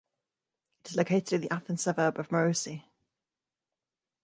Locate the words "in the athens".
1.33-1.83